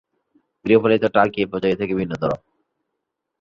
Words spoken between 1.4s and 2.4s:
এই প্রজাতি থেকে ভিন্নতর।